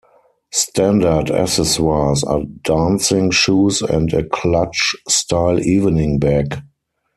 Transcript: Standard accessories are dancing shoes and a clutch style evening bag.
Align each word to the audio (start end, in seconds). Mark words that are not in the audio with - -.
Standard 0.49 1.29
accessories 1.29 2.23
are 2.23 2.41
dancing 2.63 3.29
shoes 3.29 3.83
and 3.83 4.11
a 4.15 4.23
clutch 4.27 4.95
style 5.07 5.59
evening 5.61 6.17
bag. 6.17 6.57